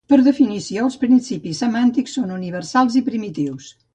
[0.11, 3.71] Per definició, els principis semàntics són universals i primitius.